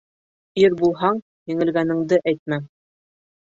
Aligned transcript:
Ир 0.61 0.75
булһаң, 0.79 1.19
еңелгәнеңде 1.53 2.21
әйтмә. 2.35 2.63